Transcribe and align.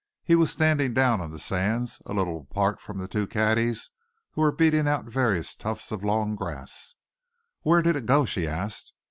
He 0.23 0.33
was 0.33 0.49
standing 0.49 0.95
down 0.95 1.21
on 1.21 1.29
the 1.29 1.37
sands, 1.37 2.01
a 2.07 2.13
little 2.15 2.47
apart 2.49 2.81
from 2.81 2.97
the 2.97 3.07
two 3.07 3.27
caddies 3.27 3.91
who 4.31 4.41
were 4.41 4.51
beating 4.51 4.87
out 4.87 5.05
various 5.05 5.55
tufts 5.55 5.91
of 5.91 6.03
long 6.03 6.35
grass. 6.35 6.95
"Where 7.61 7.83
did 7.83 7.95
it 7.95 8.07
go?" 8.07 8.25
she 8.25 8.47
asked. 8.47 8.93